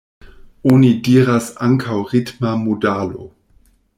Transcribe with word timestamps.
Oni 0.75 0.89
diras 1.07 1.51
ankaŭ 1.67 1.99
ritma 2.15 2.57
modalo. 2.65 3.29